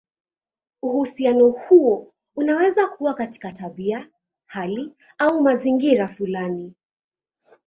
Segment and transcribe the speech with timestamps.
[0.81, 4.09] Uhusiano huo unaweza kuwa katika tabia,
[4.45, 6.73] hali, au mazingira fulani.